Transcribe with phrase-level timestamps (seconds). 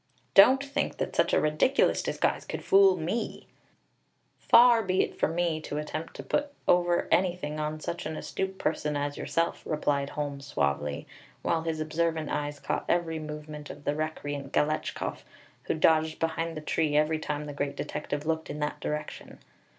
[0.33, 3.45] Don't think that such a ridiculous disguise could fool me."
[4.39, 8.57] "Far be it from me to attempt to put over anything on such an astute
[8.57, 11.05] person as yourself," replied Holmes suavely,
[11.43, 15.23] while his observant eyes caught every movement of the recreant Galetchkoff,
[15.65, 19.37] who dodged behind the tree every time the great detective looked in that direction.